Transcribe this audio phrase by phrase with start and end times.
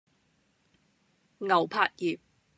[1.37, 2.17] 牛柏葉